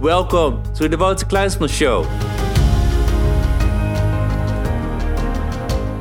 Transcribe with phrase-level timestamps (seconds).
[0.00, 2.02] Welcome to the Wouter Kleinsman Show.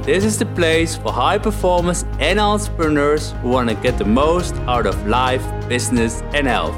[0.03, 4.53] This is the place for high performers and entrepreneurs who want to get the most
[4.67, 6.75] out of life, business and health.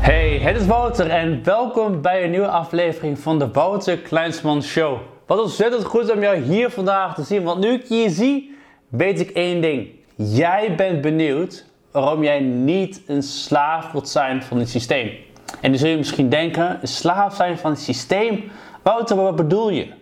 [0.00, 4.98] Hey, het is Wouter en welkom bij een nieuwe aflevering van de Wouter Kleinsman Show.
[5.26, 8.56] Wat ontzettend goed om jou hier vandaag te zien, want nu ik je zie,
[8.88, 9.88] weet ik één ding.
[10.14, 15.25] Jij bent benieuwd waarom jij niet een slaaf wilt zijn van het systeem.
[15.60, 18.50] En dan zul je misschien denken, een slaaf zijn van het systeem?
[18.82, 19.92] Wouter, wat bedoel je?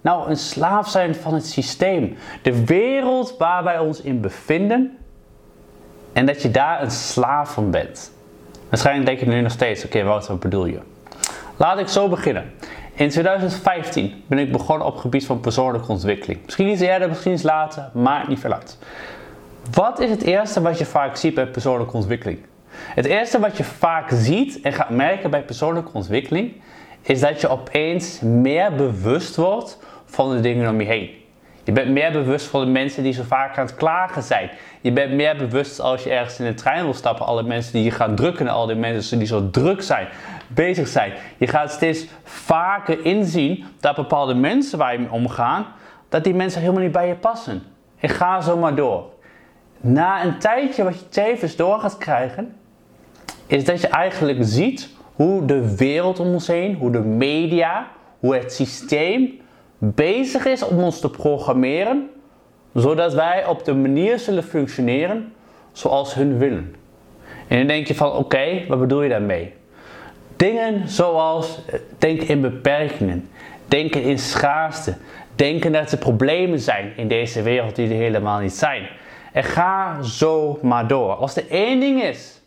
[0.00, 2.16] Nou, een slaaf zijn van het systeem.
[2.42, 4.98] De wereld waar wij ons in bevinden.
[6.12, 8.12] En dat je daar een slaaf van bent.
[8.68, 10.78] Waarschijnlijk denk je nu nog steeds, oké Wouter, wat bedoel je?
[11.56, 12.52] Laat ik zo beginnen.
[12.94, 16.40] In 2015 ben ik begonnen op het gebied van persoonlijke ontwikkeling.
[16.44, 18.78] Misschien iets eerder, misschien iets later, maar niet veel uit.
[19.70, 22.38] Wat is het eerste wat je vaak ziet bij persoonlijke ontwikkeling?
[22.94, 26.52] Het eerste wat je vaak ziet en gaat merken bij persoonlijke ontwikkeling
[27.02, 31.10] is dat je opeens meer bewust wordt van de dingen om je heen.
[31.66, 34.50] Je bent meer bewust van de mensen die zo vaak aan het klagen zijn.
[34.80, 37.82] Je bent meer bewust als je ergens in de trein wil stappen, alle mensen die
[37.82, 40.08] je gaan drukken en al die mensen die zo druk zijn,
[40.48, 41.12] bezig zijn.
[41.36, 45.66] Je gaat steeds vaker inzien dat bepaalde mensen waar je mee omgaan,
[46.08, 47.62] dat die mensen helemaal niet bij je passen.
[48.00, 49.04] En ga zo maar door.
[49.80, 52.56] Na een tijdje wat je tevens door gaat krijgen,
[53.46, 57.86] is dat je eigenlijk ziet hoe de wereld om ons heen, hoe de media,
[58.18, 59.40] hoe het systeem
[59.78, 62.10] bezig is om ons te programmeren,
[62.74, 65.32] zodat wij op de manier zullen functioneren
[65.72, 66.74] zoals hun willen.
[67.48, 69.52] En dan denk je van oké, wat bedoel je daarmee?
[70.36, 71.60] Dingen zoals
[71.98, 73.28] denken in beperkingen,
[73.68, 74.94] denken in schaarste,
[75.34, 78.88] denken dat er problemen zijn in deze wereld die er helemaal niet zijn.
[79.32, 81.14] En ga zo maar door.
[81.14, 82.40] Als er één ding is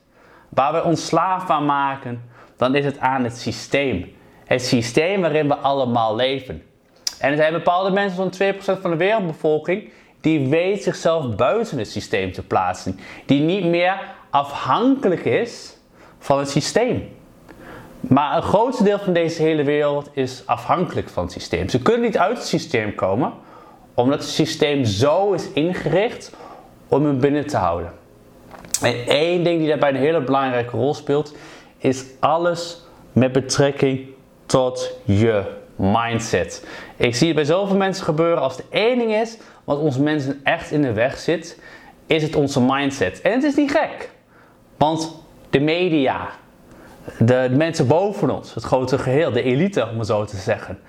[0.50, 2.24] waar we ons slaaf aan maken,
[2.58, 4.16] dan is het aan het systeem.
[4.46, 6.64] Het systeem waarin we allemaal leven.
[7.20, 9.90] En er zijn bepaalde mensen, zo'n 2% van de wereldbevolking,
[10.22, 13.00] die weet zichzelf buiten het systeem te plaatsen.
[13.26, 15.78] Die niet meer afhankelijk is
[16.20, 17.10] van het systeem.
[18.00, 21.70] Maar een groot deel van deze hele wereld is afhankelijk van het systeem.
[21.70, 23.34] Ze kunnen niet uit het systeem komen,
[23.94, 26.36] omdat het systeem zo is ingericht
[26.88, 27.99] om hem binnen te houden.
[28.82, 31.36] En één ding die daarbij een hele belangrijke rol speelt,
[31.78, 32.82] is alles
[33.14, 34.08] met betrekking
[34.46, 35.44] tot je
[35.76, 36.66] mindset.
[36.96, 40.40] Ik zie het bij zoveel mensen gebeuren als de één ding is wat ons mensen
[40.44, 41.60] echt in de weg zit,
[42.06, 43.22] is het onze mindset.
[43.22, 44.10] En het is niet gek,
[44.78, 46.30] want de media,
[47.18, 50.80] de mensen boven ons, het grote geheel, de elite om het zo te zeggen,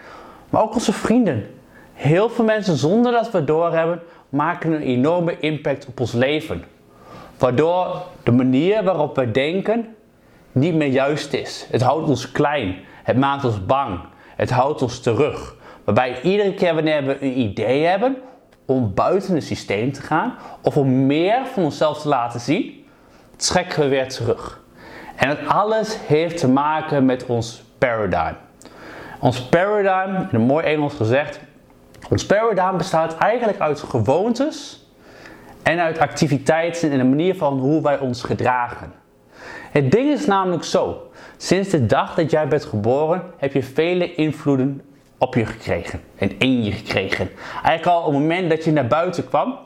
[0.50, 1.46] maar ook onze vrienden.
[1.92, 6.64] Heel veel mensen zonder dat we het doorhebben, maken een enorme impact op ons leven.
[7.40, 9.96] Waardoor de manier waarop we denken
[10.52, 11.66] niet meer juist is.
[11.70, 12.76] Het houdt ons klein.
[13.02, 14.00] Het maakt ons bang.
[14.36, 15.56] Het houdt ons terug.
[15.84, 18.16] Waarbij iedere keer wanneer we een idee hebben
[18.66, 22.84] om buiten het systeem te gaan of om meer van onszelf te laten zien,
[23.36, 24.60] trekken we weer terug.
[25.16, 28.34] En dat alles heeft te maken met ons paradigm.
[29.20, 31.40] Ons paradigm, in een mooi Engels gezegd,
[32.10, 34.84] ons paradigm bestaat eigenlijk uit gewoontes
[35.62, 38.92] en uit activiteiten en de manier van hoe wij ons gedragen.
[39.70, 44.14] Het ding is namelijk zo: sinds de dag dat jij bent geboren, heb je vele
[44.14, 44.82] invloeden
[45.18, 47.30] op je gekregen en in je gekregen.
[47.52, 49.58] Eigenlijk al op het moment dat je naar buiten kwam,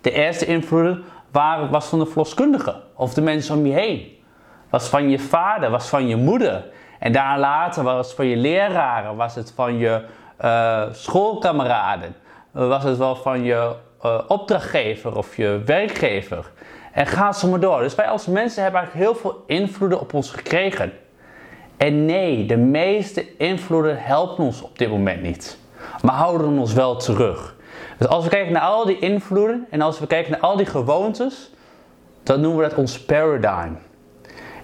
[0.00, 4.16] de eerste invloeden waren, was van de verloskundige of de mensen om je heen.
[4.70, 6.64] Was van je vader, was van je moeder.
[6.98, 10.04] En daar later was het van je leraren, was het van je
[10.44, 12.14] uh, schoolkameraden,
[12.50, 16.50] was het wel van je uh, opdrachtgever of je werkgever.
[16.92, 17.80] En ga zo maar door.
[17.80, 20.92] Dus wij als mensen hebben eigenlijk heel veel invloeden op ons gekregen.
[21.76, 25.58] En nee, de meeste invloeden helpen ons op dit moment niet.
[26.02, 27.56] Maar houden ons wel terug.
[27.98, 30.66] Dus als we kijken naar al die invloeden en als we kijken naar al die
[30.66, 31.50] gewoontes,
[32.22, 33.72] dan noemen we dat ons paradigm.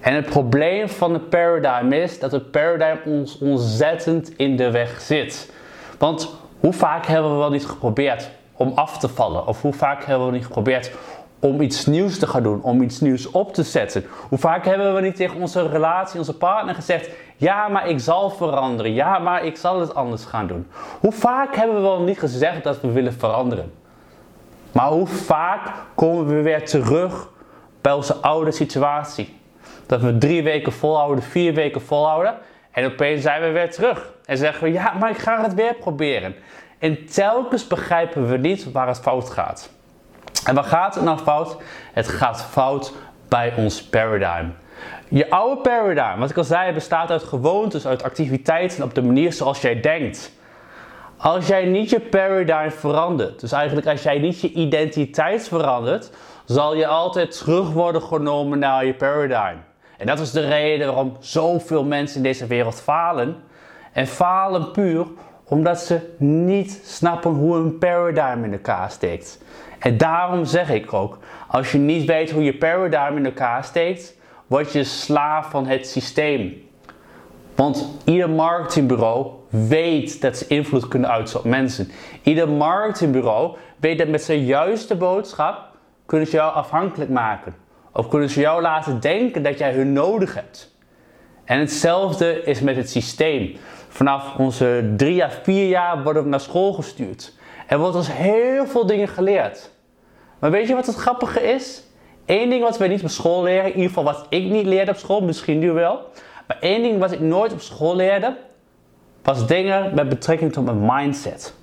[0.01, 5.01] En het probleem van het paradigm is dat het paradigm ons ontzettend in de weg
[5.01, 5.53] zit.
[5.99, 9.47] Want hoe vaak hebben we wel niet geprobeerd om af te vallen?
[9.47, 10.91] Of hoe vaak hebben we niet geprobeerd
[11.39, 14.05] om iets nieuws te gaan doen, om iets nieuws op te zetten?
[14.29, 18.31] Hoe vaak hebben we niet tegen onze relatie, onze partner gezegd: Ja, maar ik zal
[18.31, 18.93] veranderen.
[18.93, 20.67] Ja, maar ik zal het anders gaan doen.
[21.01, 23.73] Hoe vaak hebben we wel niet gezegd dat we willen veranderen?
[24.73, 27.29] Maar hoe vaak komen we weer terug
[27.81, 29.41] bij onze oude situatie?
[29.87, 32.35] Dat we drie weken volhouden, vier weken volhouden.
[32.71, 34.13] En opeens zijn we weer terug.
[34.25, 36.35] En zeggen we, ja, maar ik ga het weer proberen.
[36.85, 39.71] En telkens begrijpen we niet waar het fout gaat.
[40.47, 41.57] En waar gaat het nou fout?
[41.93, 42.93] Het gaat fout
[43.29, 44.49] bij ons paradigm.
[45.09, 49.33] Je oude paradigm, wat ik al zei, bestaat uit gewoontes, uit activiteiten op de manier
[49.33, 50.33] zoals jij denkt.
[51.17, 56.11] Als jij niet je paradigm verandert, dus eigenlijk als jij niet je identiteit verandert,
[56.45, 59.57] zal je altijd terug worden genomen naar je paradigm.
[59.99, 63.43] En dat is de reden waarom zoveel mensen in deze wereld falen.
[63.93, 65.07] En falen puur
[65.45, 69.43] omdat ze niet snappen hoe een paradigm in elkaar steekt.
[69.79, 71.19] En daarom zeg ik ook,
[71.49, 75.87] als je niet weet hoe je paradigm in elkaar steekt, word je slaaf van het
[75.87, 76.63] systeem.
[77.55, 81.91] Want ieder marketingbureau weet dat ze invloed kunnen uitoefenen op mensen.
[82.23, 85.73] Ieder marketingbureau weet dat met zijn juiste boodschap
[86.07, 87.55] kunnen ze jou afhankelijk maken.
[87.93, 90.77] Of kunnen ze jou laten denken dat jij hun nodig hebt.
[91.45, 93.57] En hetzelfde is met het systeem.
[93.95, 97.33] Vanaf onze drie à vier jaar worden we naar school gestuurd.
[97.67, 99.71] Er wordt ons heel veel dingen geleerd.
[100.39, 101.83] Maar weet je wat het grappige is?
[102.27, 104.91] Eén ding wat we niet op school leren, in ieder geval wat ik niet leerde
[104.91, 106.01] op school, misschien nu wel.
[106.47, 108.37] Maar één ding wat ik nooit op school leerde,
[109.23, 111.55] was dingen met betrekking tot mijn mindset.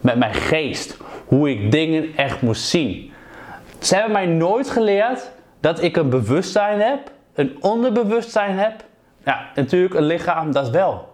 [0.00, 0.96] Met mijn geest.
[1.26, 3.12] Hoe ik dingen echt moest zien.
[3.78, 5.30] Ze hebben mij nooit geleerd
[5.60, 8.84] dat ik een bewustzijn heb, een onderbewustzijn heb.
[9.24, 11.10] Ja, natuurlijk een lichaam, dat wel.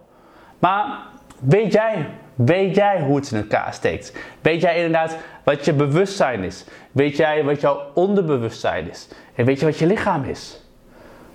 [0.59, 0.99] Maar
[1.39, 4.13] weet jij, weet jij hoe het in elkaar steekt?
[4.41, 6.65] Weet jij inderdaad wat je bewustzijn is?
[6.91, 9.07] Weet jij wat jouw onderbewustzijn is?
[9.35, 10.61] En weet je wat je lichaam is?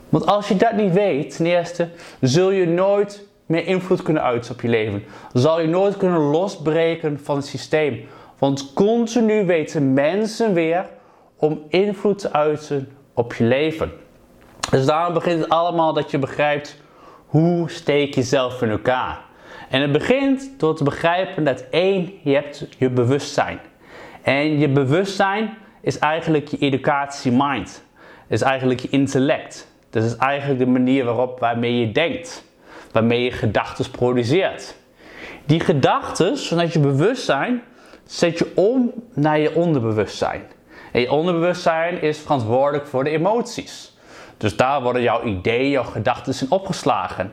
[0.08, 1.88] Want als je dat niet weet, ten eerste,
[2.20, 5.04] zul je nooit meer invloed kunnen uiten op je leven.
[5.32, 8.08] Zal je nooit kunnen losbreken van het systeem.
[8.38, 10.86] Want continu weten mensen weer
[11.36, 13.92] om invloed te uiten op je leven.
[14.70, 16.82] Dus daarom begint het allemaal dat je begrijpt
[17.34, 19.20] hoe steek je zelf in elkaar.
[19.68, 23.60] En het begint door te begrijpen dat één, je hebt je bewustzijn.
[24.22, 27.84] En je bewustzijn is eigenlijk je educatie mind.
[28.28, 29.68] Is eigenlijk je intellect.
[29.90, 32.44] Dat is eigenlijk de manier waarop waarmee je denkt.
[32.92, 34.76] Waarmee je gedachten produceert.
[35.46, 37.62] Die gedachten, vanuit je bewustzijn,
[38.04, 40.42] zet je om naar je onderbewustzijn.
[40.92, 43.93] En je onderbewustzijn is verantwoordelijk voor de emoties.
[44.36, 47.32] Dus daar worden jouw ideeën, jouw gedachten in opgeslagen.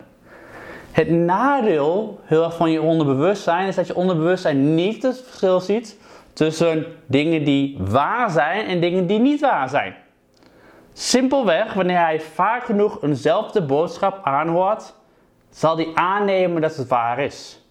[0.92, 5.98] Het nadeel heel erg van je onderbewustzijn is dat je onderbewustzijn niet het verschil ziet
[6.33, 9.95] tussen dingen die waar zijn en dingen die niet waar zijn.
[10.94, 14.94] Simpelweg, wanneer hij vaak genoeg eenzelfde boodschap aanhoort,
[15.50, 17.65] zal hij aannemen dat het waar is.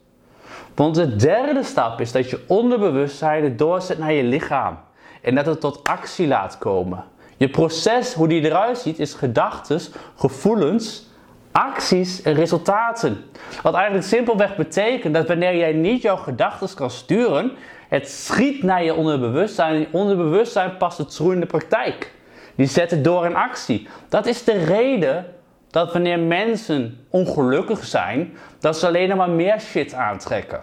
[0.74, 4.78] Want de derde stap is dat je onderbewustzijn het doorzet naar je lichaam
[5.22, 7.04] en dat het tot actie laat komen.
[7.40, 9.80] Je proces, hoe die eruit ziet, is gedachten,
[10.16, 11.06] gevoelens,
[11.52, 13.24] acties en resultaten.
[13.62, 17.52] Wat eigenlijk simpelweg betekent dat wanneer jij niet jouw gedachten kan sturen,
[17.88, 22.12] het schiet naar je onderbewustzijn en je onderbewustzijn past het through in de praktijk.
[22.54, 23.88] Die zet het door in actie.
[24.08, 25.26] Dat is de reden
[25.70, 30.62] dat wanneer mensen ongelukkig zijn, dat ze alleen maar meer shit aantrekken.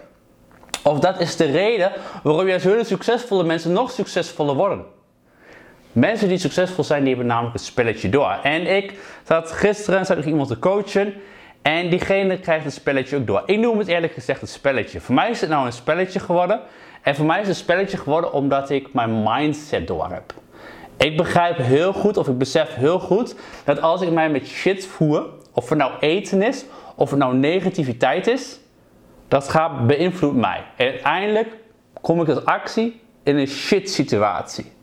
[0.82, 1.92] Of dat is de reden
[2.22, 4.96] waarom juist succesvolle mensen nog succesvoller worden.
[5.98, 8.38] Mensen die succesvol zijn, die hebben namelijk het spelletje door.
[8.42, 8.92] En ik
[9.26, 11.14] zat gisteren zat nog iemand te coachen.
[11.62, 13.42] En diegene krijgt het spelletje ook door.
[13.46, 15.00] Ik noem het eerlijk gezegd het spelletje.
[15.00, 16.60] Voor mij is het nou een spelletje geworden.
[17.02, 20.34] En voor mij is het een spelletje geworden omdat ik mijn mindset door heb.
[20.96, 23.34] Ik begrijp heel goed, of ik besef heel goed,
[23.64, 27.36] dat als ik mij met shit voer, of het nou eten is, of het nou
[27.36, 28.58] negativiteit is,
[29.28, 30.64] dat gaat beïnvloeden mij.
[30.76, 31.48] En uiteindelijk
[32.00, 34.76] kom ik tot actie in een shit situatie.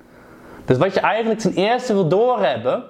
[0.65, 2.83] Dus wat je eigenlijk ten eerste wil doorhebben,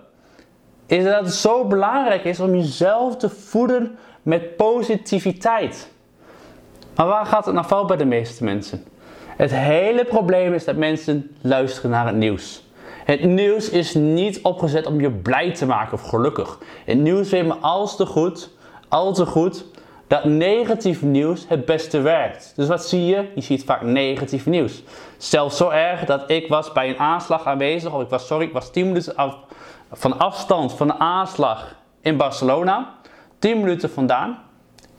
[0.86, 5.90] is dat het zo belangrijk is om jezelf te voeden met positiviteit.
[6.96, 8.84] Maar waar gaat het nou fout bij de meeste mensen?
[9.38, 12.64] Het hele probleem is dat mensen luisteren naar het nieuws.
[13.06, 16.60] Het nieuws is niet opgezet om je blij te maken of gelukkig.
[16.86, 18.50] Het nieuws weet me al te goed,
[18.88, 19.66] al te goed,
[20.08, 22.54] dat negatief nieuws het beste werkt.
[22.56, 23.32] Dus wat zie je?
[23.36, 24.84] Je ziet vaak negatief nieuws.
[25.18, 28.54] Zelfs zo erg dat ik was bij een aanslag aanwezig, of ik was, sorry, ik
[28.54, 29.34] was 10 minuten
[29.92, 32.94] van afstand van de aanslag in Barcelona.
[33.40, 34.40] 10 minuten vandaan.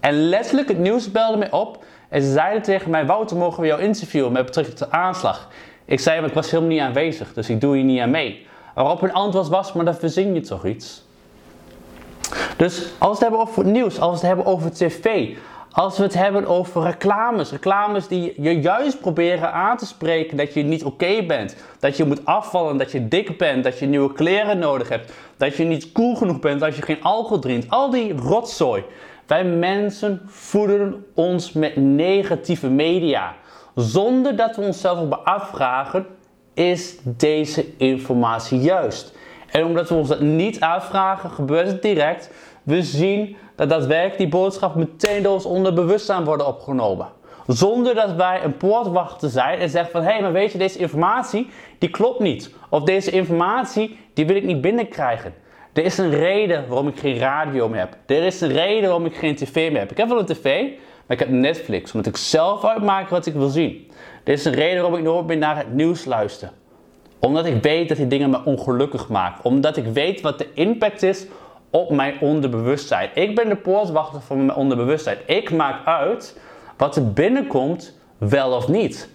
[0.00, 3.66] En letterlijk het nieuws belde mij op en ze zeiden tegen mij, Wouter, mogen we
[3.66, 5.48] jou interviewen met betrekking tot de aanslag?
[5.84, 8.46] Ik zei, ik was helemaal niet aanwezig, dus ik doe hier niet aan mee.
[8.74, 11.05] Waarop hun antwoord was, maar dan verzin je toch iets?
[12.56, 15.36] Dus als we het hebben over nieuws, als we het hebben over tv,
[15.76, 20.54] als we het hebben over reclames, reclames die je juist proberen aan te spreken dat
[20.54, 24.12] je niet oké bent, dat je moet afvallen, dat je dik bent, dat je nieuwe
[24.12, 27.90] kleren nodig hebt, dat je niet cool genoeg bent als je geen alcohol drinkt, al
[27.90, 28.84] die rotzooi.
[29.26, 33.34] Wij mensen voeden ons met negatieve media,
[33.74, 36.06] zonder dat we onszelf op afvragen,
[36.54, 39.14] is deze informatie juist?
[39.56, 42.30] En omdat we ons dat niet afvragen, gebeurt het direct.
[42.62, 47.08] We zien dat daadwerkelijk die boodschap meteen door ons onderbewustzijn worden opgenomen.
[47.46, 50.78] Zonder dat wij een poortwachter zijn en zeggen van hé, hey, maar weet je, deze
[50.78, 51.48] informatie
[51.78, 52.54] die klopt niet.
[52.70, 55.34] Of deze informatie die wil ik niet binnenkrijgen.
[55.72, 57.96] Er is een reden waarom ik geen radio meer heb.
[58.06, 59.90] Er is een reden waarom ik geen tv meer heb.
[59.90, 60.62] Ik heb wel een tv,
[61.06, 63.90] maar ik heb Netflix, omdat ik zelf uitmaak wat ik wil zien.
[64.24, 66.50] Er is een reden waarom ik nooit meer naar het nieuws luister.
[67.18, 69.44] Omdat ik weet dat die dingen me ongelukkig maken.
[69.44, 71.26] Omdat ik weet wat de impact is
[71.70, 73.10] op mijn onderbewustzijn.
[73.14, 75.18] Ik ben de poortwachter van mijn onderbewustzijn.
[75.26, 76.38] Ik maak uit
[76.76, 79.08] wat er binnenkomt, wel of niet.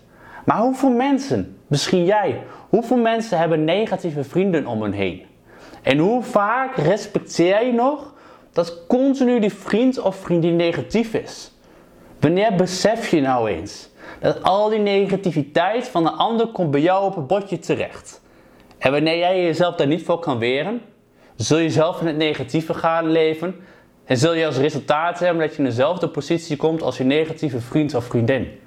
[0.46, 5.25] Maar hoeveel mensen, misschien jij, hoeveel mensen hebben negatieve vrienden om hen heen?
[5.81, 8.13] En hoe vaak respecteer je nog
[8.51, 11.51] dat continu die vriend of vriendin negatief is?
[12.20, 13.89] Wanneer besef je nou eens
[14.20, 18.22] dat al die negativiteit van de ander komt bij jou op het bordje terecht?
[18.77, 20.82] En wanneer jij jezelf daar niet voor kan weren,
[21.36, 23.56] zul je zelf in het negatieve gaan leven
[24.06, 27.60] en zul je als resultaat hebben dat je in dezelfde positie komt als je negatieve
[27.60, 28.60] vriend of vriendin.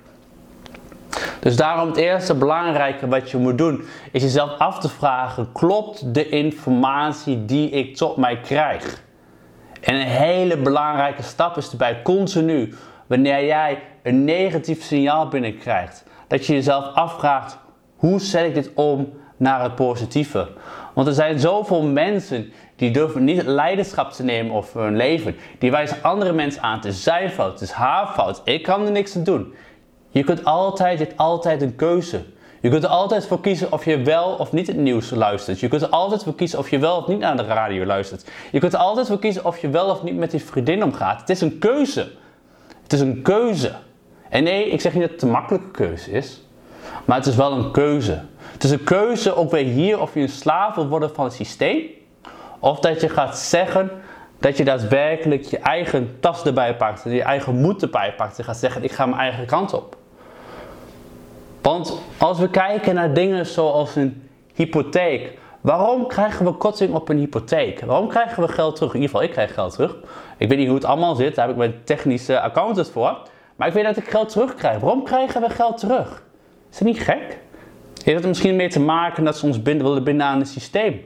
[1.41, 6.15] Dus daarom het eerste belangrijke wat je moet doen, is jezelf af te vragen: klopt
[6.15, 9.03] de informatie die ik tot mij krijg?
[9.81, 12.75] En een hele belangrijke stap is erbij continu,
[13.07, 17.59] wanneer jij een negatief signaal binnenkrijgt, dat je jezelf afvraagt:
[17.97, 20.49] hoe zet ik dit om naar het positieve?
[20.95, 25.37] Want er zijn zoveel mensen die durven niet leiderschap te nemen over hun leven.
[25.59, 26.77] Die wijzen andere mensen aan.
[26.77, 28.41] Het is zijn fout, het is haar fout.
[28.45, 29.55] Ik kan er niks aan doen.
[30.11, 32.25] Je kunt altijd, je hebt altijd een keuze.
[32.61, 35.61] Je kunt er altijd voor kiezen of je wel of niet het nieuws luistert.
[35.61, 38.31] Je kunt er altijd voor kiezen of je wel of niet naar de radio luistert.
[38.53, 41.21] Je kunt er altijd voor kiezen of je wel of niet met die vriendin omgaat.
[41.21, 42.11] Het is een keuze.
[42.83, 43.73] Het is een keuze.
[44.35, 46.43] En nee, ik zeg niet dat het een makkelijke keuze is.
[47.05, 48.23] Maar het is wel een keuze.
[48.37, 51.35] Het is een keuze ook weer hier of je een slaaf wil worden van het
[51.35, 51.83] systeem.
[52.59, 53.91] Of dat je gaat zeggen
[54.39, 57.03] dat je daadwerkelijk je eigen tas erbij pakt.
[57.05, 58.39] Je eigen moed erbij pakt.
[58.39, 59.97] En gaat zeggen ik ga mijn eigen kant op.
[61.63, 65.39] Want als we kijken naar dingen zoals een hypotheek.
[65.61, 67.81] Waarom krijgen we korting op een hypotheek?
[67.81, 68.95] Waarom krijgen we geld terug?
[68.95, 69.97] In ieder geval, ik krijg geld terug.
[70.37, 73.33] Ik weet niet hoe het allemaal zit, daar heb ik mijn technische accountant voor.
[73.67, 74.81] Ik weet dat ik geld terugkrijg.
[74.81, 76.23] Waarom krijgen we geld terug?
[76.71, 77.39] Is dat niet gek?
[78.05, 81.01] Heeft het misschien mee te maken dat ze ons binden, willen binden aan het systeem?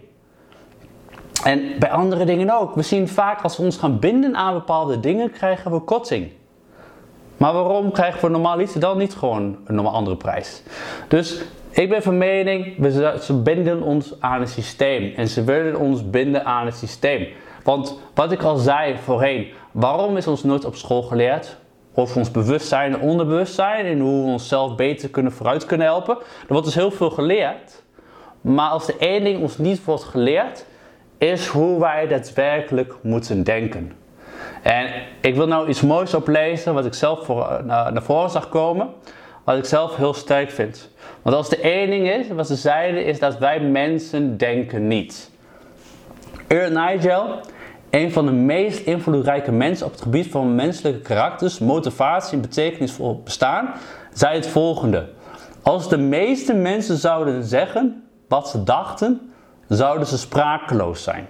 [1.45, 2.75] En bij andere dingen ook.
[2.75, 6.31] We zien vaak als we ons gaan binden aan bepaalde dingen, krijgen we korting.
[7.37, 10.63] Maar waarom krijgen we normaal iets dan niet gewoon een andere prijs?
[11.09, 15.13] Dus ik ben van mening, we, ze binden ons aan het systeem.
[15.17, 17.29] En ze willen ons binden aan het systeem.
[17.65, 21.57] Want wat ik al zei voorheen, waarom is ons nooit op school geleerd?
[21.99, 26.17] Over ons bewustzijn en onderbewustzijn en hoe we onszelf beter kunnen vooruit kunnen helpen.
[26.19, 27.83] Er wordt dus heel veel geleerd.
[28.41, 30.65] Maar als de één ding ons niet wordt geleerd,
[31.19, 33.93] is hoe wij daadwerkelijk moeten denken.
[34.63, 34.91] En
[35.21, 38.89] ik wil nou iets moois oplezen wat ik zelf voor, eh, naar, voren zag komen,
[39.45, 40.91] wat ik zelf heel sterk vind.
[41.23, 45.31] Want als de één ding is, wat ze zeiden, is dat wij mensen denken niet.
[46.47, 47.41] Earl Nigel,
[47.91, 53.21] een van de meest invloedrijke mensen op het gebied van menselijke karakters, motivatie en betekenisvol
[53.25, 53.75] bestaan,
[54.13, 55.09] zei het volgende.
[55.63, 59.31] Als de meeste mensen zouden zeggen wat ze dachten,
[59.69, 61.27] zouden ze sprakeloos zijn.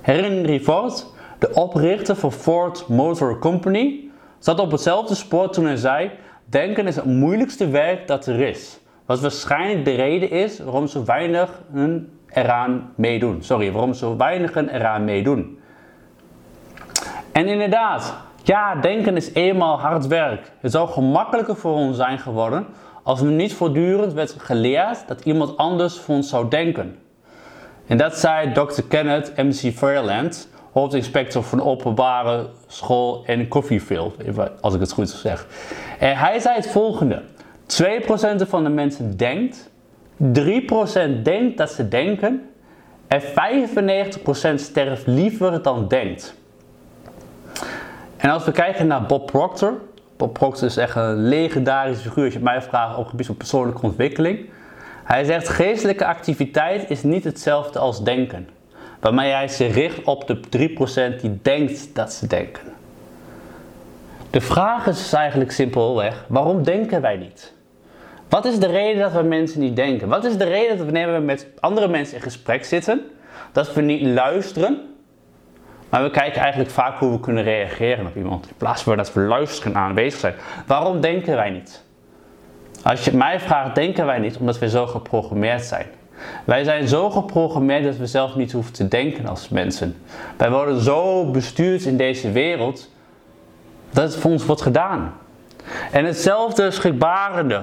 [0.00, 1.06] Henry Ford,
[1.38, 6.10] de oprichter van Ford Motor Company, zat op hetzelfde spoor toen hij zei:
[6.44, 8.80] Denken is het moeilijkste werk dat er is.
[9.06, 11.62] Wat waarschijnlijk de reden is waarom zo weinig
[12.34, 13.42] eraan meedoen.
[13.42, 15.58] Sorry, waarom zo weinigen eraan meedoen.
[17.32, 20.52] En inderdaad, ja, denken is eenmaal hard werk.
[20.60, 22.66] Het zou gemakkelijker voor ons zijn geworden
[23.02, 26.98] als we niet voortdurend werd geleerd dat iemand anders voor ons zou denken.
[27.86, 28.82] En dat zei Dr.
[28.88, 34.16] Kenneth MC Fairland, hoofdinspector van de openbare school in Coffeefield,
[34.60, 35.46] als ik het goed zeg.
[35.98, 37.22] En hij zei het volgende:
[37.66, 39.70] 2% van de mensen denkt,
[40.22, 42.50] 3% denkt dat ze denken
[43.06, 43.24] en 95%
[44.54, 46.34] sterft liever dan denkt.
[48.16, 49.80] En als we kijken naar Bob Proctor,
[50.16, 53.36] Bob Proctor is echt een legendarische figuur als je mij vraagt op het gebied van
[53.36, 54.48] persoonlijke ontwikkeling.
[55.04, 58.48] Hij zegt geestelijke activiteit is niet hetzelfde als denken.
[59.00, 60.40] Waarmee hij zich richt op de
[61.16, 62.62] 3% die denkt dat ze denken.
[64.30, 67.52] De vraag is dus eigenlijk simpelweg, waarom denken wij niet?
[68.32, 70.08] Wat is de reden dat we mensen niet denken?
[70.08, 73.00] Wat is de reden dat wanneer we met andere mensen in gesprek zitten,
[73.52, 74.80] dat we niet luisteren,
[75.88, 79.12] maar we kijken eigenlijk vaak hoe we kunnen reageren op iemand, in plaats van dat
[79.12, 80.34] we luisteren en aanwezig zijn.
[80.66, 81.82] Waarom denken wij niet?
[82.82, 85.86] Als je mij vraagt, denken wij niet omdat we zo geprogrammeerd zijn.
[86.44, 89.96] Wij zijn zo geprogrammeerd dat we zelf niet hoeven te denken als mensen.
[90.36, 92.90] Wij worden zo bestuurd in deze wereld
[93.90, 95.14] dat het voor ons wordt gedaan.
[95.90, 97.62] En hetzelfde schrikbarende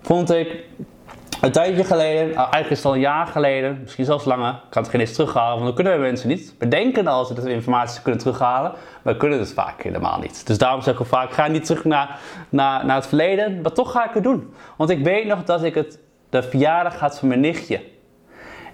[0.00, 0.64] vond ik
[1.40, 4.82] een tijdje geleden, nou, eigenlijk is al een jaar geleden, misschien zelfs langer, ik kan
[4.82, 6.54] het geen eens terughalen, want dan kunnen we mensen niet.
[6.58, 10.46] We denken altijd dat we informatie kunnen terughalen, maar we kunnen het vaak helemaal niet.
[10.46, 13.92] Dus daarom zeg ik vaak, ga niet terug naar, naar, naar het verleden, maar toch
[13.92, 14.54] ga ik het doen.
[14.76, 15.98] Want ik weet nog dat ik het,
[16.30, 17.80] de verjaardag had van mijn nichtje.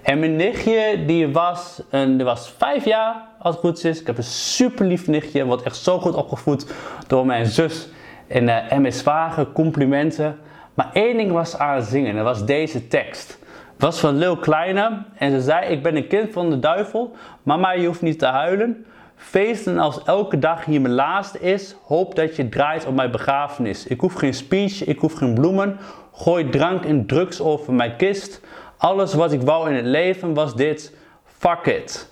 [0.01, 4.01] En mijn nichtje, die was, een, die was vijf jaar, als het goed is.
[4.01, 6.73] Ik heb een super lief nichtje, wordt echt zo goed opgevoed
[7.07, 7.89] door mijn zus
[8.27, 10.39] en, uh, en mijn complimenten.
[10.77, 13.39] Maar één ding was aan het zingen, dat was deze tekst.
[13.73, 17.15] Het was van Lil Kleine en ze zei, ik ben een kind van de duivel,
[17.43, 18.85] mama je hoeft niet te huilen.
[19.15, 23.87] Feesten als elke dag hier mijn laatste is, hoop dat je draait op mijn begrafenis.
[23.87, 25.77] Ik hoef geen speech, ik hoef geen bloemen,
[26.13, 28.41] gooi drank en drugs over mijn kist.
[28.77, 32.11] Alles wat ik wou in het leven was dit, fuck it.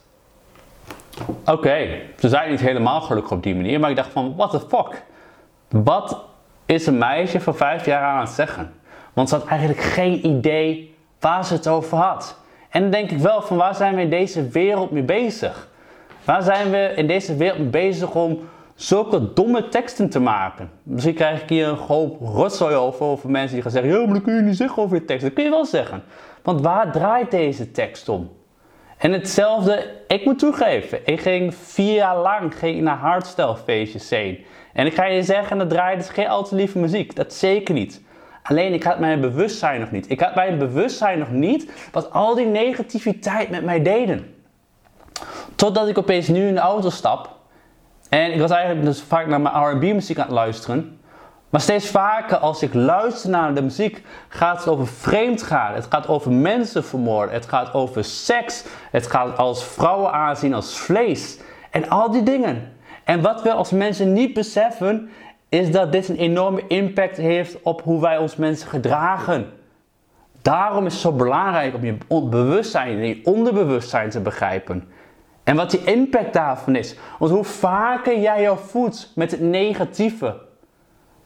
[1.45, 4.59] Oké, ze zijn niet helemaal gelukkig op die manier, maar ik dacht van, what the
[4.59, 5.03] fuck?
[5.69, 6.25] Wat
[6.65, 8.73] is een meisje van vijf jaar aan het zeggen.
[9.13, 12.37] Want ze had eigenlijk geen idee waar ze het over had.
[12.69, 15.67] En dan denk ik wel van waar zijn we in deze wereld mee bezig?
[16.23, 18.39] Waar zijn we in deze wereld mee bezig om
[18.75, 20.71] zulke domme teksten te maken?
[20.83, 24.13] Misschien krijg ik hier een hoop rotzooi over, over mensen die gaan zeggen, ja maar
[24.13, 25.23] dat kun je niet zeggen over je tekst.
[25.23, 26.03] Dat kun je wel zeggen.
[26.43, 28.31] Want waar draait deze tekst om?
[28.97, 34.45] En hetzelfde, ik moet toegeven, ik ging vier jaar lang ging naar hardstyle feestjes heen.
[34.75, 37.15] En ik ga je zeggen, dat draaide dus geen al te lieve muziek.
[37.15, 38.01] Dat zeker niet.
[38.43, 40.09] Alleen ik had mijn bewustzijn nog niet.
[40.09, 44.35] Ik had mijn bewustzijn nog niet wat al die negativiteit met mij deden.
[45.55, 47.29] Totdat ik opeens nu in de auto stap.
[48.09, 50.99] En ik was eigenlijk dus vaak naar mijn RB muziek aan het luisteren.
[51.49, 55.73] Maar steeds vaker als ik luister naar de muziek gaat het over vreemd gaan.
[55.73, 57.33] Het gaat over mensen vermoorden.
[57.33, 58.63] Het gaat over seks.
[58.91, 61.39] Het gaat als vrouwen aanzien als vlees.
[61.71, 62.73] En al die dingen.
[63.05, 65.09] En wat we als mensen niet beseffen,
[65.49, 69.49] is dat dit een enorme impact heeft op hoe wij ons mensen gedragen.
[70.41, 71.97] Daarom is het zo belangrijk om je
[72.29, 74.87] bewustzijn en je onderbewustzijn te begrijpen.
[75.43, 76.95] En wat die impact daarvan is.
[77.19, 80.37] Want hoe vaker jij jou voedt met het negatieve,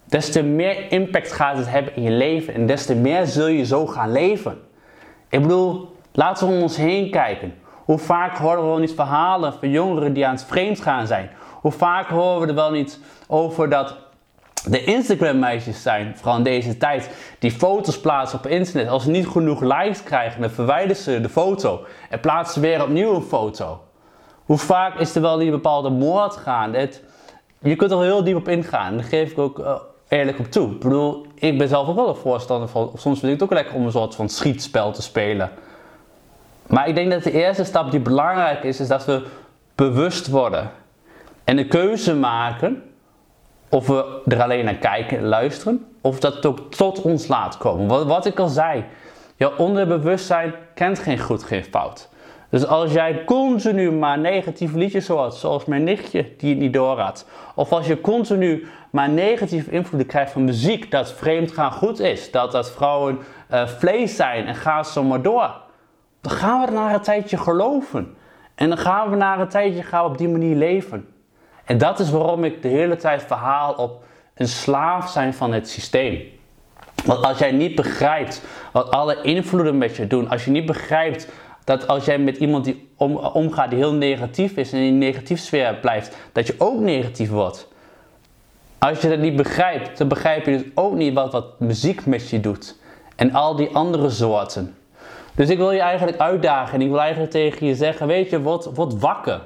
[0.05, 2.53] des te meer impact gaat het hebben in je leven.
[2.53, 4.57] En des te meer zul je zo gaan leven.
[5.29, 7.53] Ik bedoel, laten we om ons heen kijken.
[7.85, 11.29] Hoe vaak horen we wel niet verhalen van jongeren die aan het vreemd gaan zijn?
[11.61, 13.95] Hoe vaak horen we er wel niet over dat
[14.63, 18.89] de Instagram meisjes zijn, vooral in deze tijd, die foto's plaatsen op internet.
[18.89, 23.15] Als ze niet genoeg likes krijgen, dan verwijderen ze de foto en plaatsen weer opnieuw
[23.15, 23.81] een foto.
[24.45, 26.73] Hoe vaak is er wel die bepaalde moord gaan?
[26.73, 27.03] Het,
[27.59, 29.75] je kunt er heel diep op ingaan, daar geef ik ook uh,
[30.07, 30.71] eerlijk op toe.
[30.71, 33.57] Ik bedoel, ik ben zelf ook wel een voorstander van, soms vind ik het ook
[33.57, 35.51] lekker om een soort van schietspel te spelen.
[36.67, 39.25] Maar ik denk dat de eerste stap die belangrijk is, is dat we
[39.75, 40.71] bewust worden.
[41.49, 42.83] En de keuze maken
[43.69, 47.57] of we er alleen naar kijken en luisteren, of dat het ook tot ons laat
[47.57, 47.87] komen.
[47.87, 48.83] Wat, wat ik al zei,
[49.35, 52.09] je onderbewustzijn kent geen goed, geen fout.
[52.49, 57.25] Dus als jij continu maar negatieve liedjes hoort, zoals mijn nichtje die het niet doorraad,
[57.55, 62.31] of als je continu maar negatieve invloeden krijgt van muziek, dat vreemd gaan goed is,
[62.31, 63.19] dat, dat vrouwen
[63.51, 65.55] uh, vlees zijn en ga zo maar door,
[66.21, 68.15] dan gaan we na een tijdje geloven.
[68.55, 71.07] En dan gaan we na een tijdje gaan op die manier leven.
[71.69, 74.03] En dat is waarom ik de hele tijd verhaal op
[74.33, 76.21] een slaaf zijn van het systeem.
[77.05, 81.27] Want als jij niet begrijpt wat alle invloeden met je doen, als je niet begrijpt
[81.63, 84.97] dat als jij met iemand die om, omgaat die heel negatief is en in een
[84.97, 87.67] negatieve sfeer blijft, dat je ook negatief wordt.
[88.77, 92.29] Als je dat niet begrijpt, dan begrijp je dus ook niet wat, wat muziek met
[92.29, 92.75] je doet.
[93.15, 94.75] En al die andere soorten.
[95.35, 98.41] Dus ik wil je eigenlijk uitdagen en ik wil eigenlijk tegen je zeggen, weet je,
[98.41, 99.41] word, word wakker.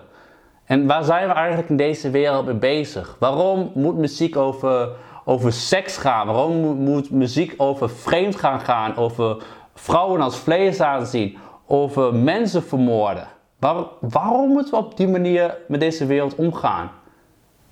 [0.66, 3.16] En waar zijn we eigenlijk in deze wereld mee bezig?
[3.20, 4.90] Waarom moet muziek over,
[5.26, 6.28] over seks gaan?
[6.28, 8.96] Waarom moet, muziek over vreemd gaan gaan?
[8.96, 9.44] Over
[9.76, 11.38] vrouwen als vlees aanzien?
[11.66, 13.28] Over mensen vermoorden?
[13.60, 16.92] Waar, waarom moeten we op die manier met deze wereld omgaan?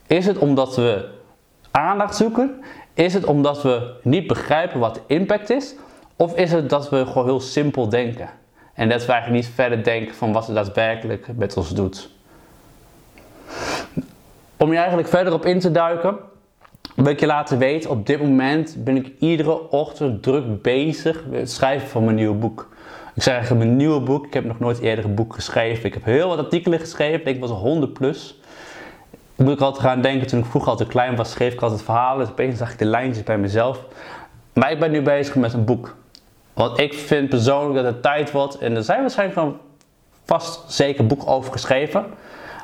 [0.08, 1.10] Is het omdat we
[1.72, 2.62] aandacht zoeken?
[2.94, 5.76] Is het omdat we niet begrijpen wat de impact is?
[6.16, 8.30] Of is het dat we gewoon heel simpel denken?
[8.74, 12.10] En dat we eigenlijk niet verder denken van wat het daadwerkelijk met ons doet.
[14.62, 16.18] Om je eigenlijk verder op in te duiken,
[16.96, 21.40] wil ik je laten weten, op dit moment ben ik iedere ochtend druk bezig met
[21.40, 22.70] het schrijven van mijn nieuwe boek.
[23.16, 25.86] Ik zeg mijn nieuwe boek, ik heb nog nooit eerder een boek geschreven.
[25.86, 28.40] Ik heb heel wat artikelen geschreven, ik was 100 plus.
[29.36, 32.20] Moet ik altijd gaan denken, toen ik vroeger altijd klein was, schreef ik altijd verhalen.
[32.20, 33.80] Dus opeens zag ik de lijntjes bij mezelf.
[34.54, 35.96] Maar ik ben nu bezig met een boek.
[36.54, 39.58] Want ik vind persoonlijk dat het tijd wordt, en er zijn waarschijnlijk van
[40.26, 42.06] vast zeker boeken over geschreven.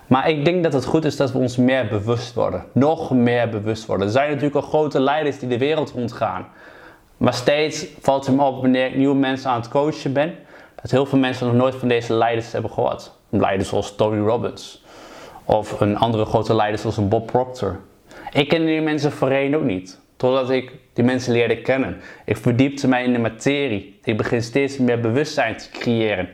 [0.08, 2.64] Maar ik denk dat het goed is dat we ons meer bewust worden.
[2.72, 4.06] Nog meer bewust worden.
[4.06, 6.48] Er zijn natuurlijk al grote leiders die de wereld rondgaan.
[7.18, 10.36] Maar steeds valt het me op wanneer ik nieuwe mensen aan het coachen ben,
[10.82, 13.12] dat heel veel mensen nog nooit van deze leiders hebben gehoord.
[13.30, 14.84] Leiders zoals Tony Robbins.
[15.46, 17.80] Of een andere grote leider zoals een Bob Proctor.
[18.32, 20.00] Ik ken die mensen voorheen ook niet.
[20.16, 22.02] Totdat ik die mensen leerde kennen.
[22.26, 24.00] Ik verdiepte mij in de materie.
[24.04, 26.30] Ik begin steeds meer bewustzijn te creëren.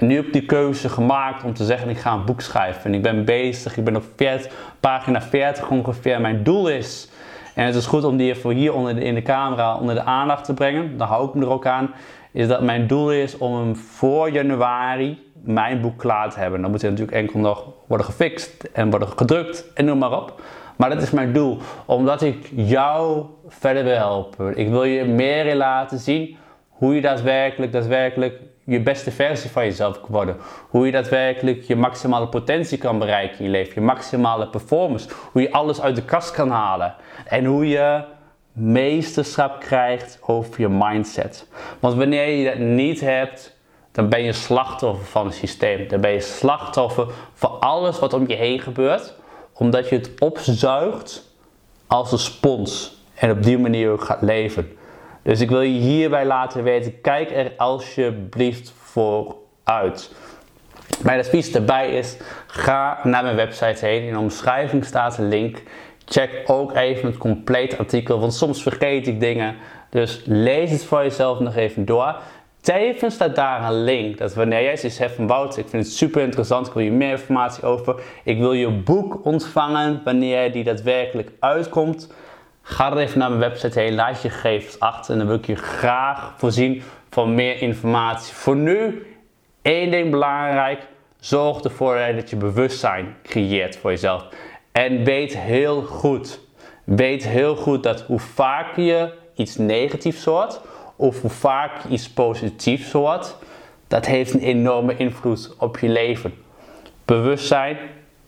[0.00, 2.84] Nu heb ik die keuze gemaakt om te zeggen: ik ga een boek schrijven.
[2.84, 6.20] En ik ben bezig, ik ben op 40, pagina 40 ongeveer.
[6.20, 7.10] Mijn doel is,
[7.54, 10.02] en het is goed om die even hier onder de, in de camera onder de
[10.02, 11.90] aandacht te brengen, dan hou ik me er ook aan.
[12.32, 16.60] Is dat mijn doel is om hem voor januari mijn boek klaar te hebben.
[16.60, 20.40] Dan moet hij natuurlijk enkel nog worden gefixt en worden gedrukt en noem maar op.
[20.76, 24.56] Maar dat is mijn doel, omdat ik jou verder wil helpen.
[24.56, 26.36] Ik wil je meer laten zien
[26.68, 30.36] hoe je daadwerkelijk, daadwerkelijk je beste versie van jezelf kan worden.
[30.68, 33.72] Hoe je daadwerkelijk je maximale potentie kan bereiken in je leven.
[33.74, 35.08] Je maximale performance.
[35.32, 36.94] Hoe je alles uit de kast kan halen.
[37.24, 38.02] En hoe je
[38.52, 41.46] meesterschap krijgt over je mindset.
[41.80, 43.56] Want wanneer je dat niet hebt,
[43.92, 45.88] dan ben je slachtoffer van het systeem.
[45.88, 49.14] Dan ben je slachtoffer van alles wat om je heen gebeurt.
[49.52, 51.34] Omdat je het opzuigt
[51.86, 52.98] als een spons.
[53.14, 54.78] En op die manier ook gaat leven.
[55.30, 60.12] Dus ik wil je hierbij laten weten, kijk er alsjeblieft voor uit.
[61.02, 62.16] Mijn advies daarbij is,
[62.46, 64.02] ga naar mijn website heen.
[64.02, 65.62] In de omschrijving staat een link.
[66.04, 69.56] Check ook even het complete artikel, want soms vergeet ik dingen.
[69.90, 72.16] Dus lees het voor jezelf nog even door.
[72.60, 74.18] Tevens staat daar een link.
[74.18, 76.92] Dat wanneer jij zoiets hebt van Wouter, ik vind het super interessant, ik wil je
[76.92, 78.02] meer informatie over.
[78.24, 82.08] Ik wil je boek ontvangen wanneer die daadwerkelijk uitkomt.
[82.62, 85.46] Ga dan even naar mijn website heen, laat je gegevens achter en dan wil ik
[85.46, 88.34] je graag voorzien van meer informatie.
[88.34, 89.06] Voor nu,
[89.62, 90.86] één ding belangrijk,
[91.20, 94.26] zorg ervoor dat je bewustzijn creëert voor jezelf.
[94.72, 96.40] En weet heel goed,
[96.84, 100.60] weet heel goed dat hoe vaker je iets negatiefs hoort,
[100.96, 103.36] of hoe vaak je iets positiefs hoort,
[103.88, 106.34] dat heeft een enorme invloed op je leven.
[107.04, 107.78] Bewustzijn,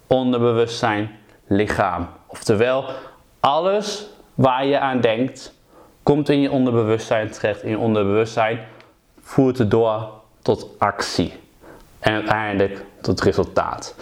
[0.07, 2.09] onderbewustzijn, lichaam.
[2.27, 2.85] Oftewel,
[3.41, 5.55] alles waar je aan denkt,
[6.03, 7.63] komt in je onderbewustzijn terecht.
[7.63, 8.61] In je onderbewustzijn
[9.21, 10.11] voert het door
[10.43, 11.33] tot actie.
[11.99, 13.95] En uiteindelijk tot resultaat.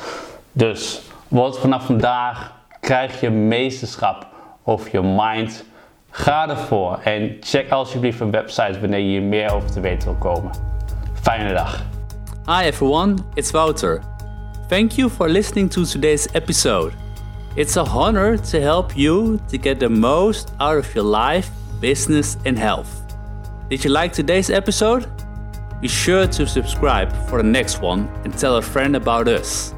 [0.53, 4.27] Dus wat vanaf vandaag krijg je meesterschap
[4.65, 5.65] over je mind.
[6.11, 10.51] Ga ervoor en check alsjeblieft een website wanneer je meer over te weten wil komen.
[11.23, 11.83] Fijne dag.
[12.47, 14.01] Hi everyone, it's Wouter.
[14.69, 17.00] Thank you for listening to today's episode.
[17.57, 22.37] It's a honor to help you to get the most out of your life, business,
[22.45, 23.03] and health.
[23.69, 25.11] Did you like today's episode?
[25.81, 29.75] Be sure to subscribe for the next one and tell a friend about us.